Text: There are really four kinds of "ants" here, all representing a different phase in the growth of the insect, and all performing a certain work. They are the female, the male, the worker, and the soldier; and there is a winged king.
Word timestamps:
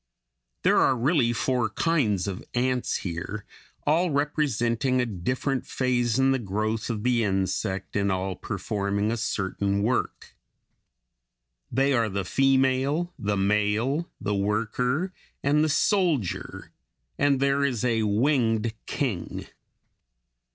There 0.63 0.79
are 0.79 0.97
really 0.97 1.31
four 1.31 1.69
kinds 1.69 2.27
of 2.27 2.43
"ants" 2.55 2.95
here, 3.05 3.45
all 3.85 4.09
representing 4.09 4.99
a 4.99 5.05
different 5.05 5.67
phase 5.67 6.17
in 6.17 6.31
the 6.31 6.39
growth 6.39 6.89
of 6.89 7.03
the 7.03 7.23
insect, 7.23 7.95
and 7.95 8.11
all 8.11 8.35
performing 8.35 9.11
a 9.11 9.15
certain 9.17 9.83
work. 9.83 10.35
They 11.71 11.93
are 11.93 12.09
the 12.09 12.25
female, 12.25 13.13
the 13.19 13.37
male, 13.37 14.09
the 14.19 14.33
worker, 14.33 15.13
and 15.43 15.63
the 15.63 15.69
soldier; 15.69 16.71
and 17.19 17.39
there 17.39 17.63
is 17.63 17.85
a 17.85 18.01
winged 18.01 18.73
king. 18.87 19.45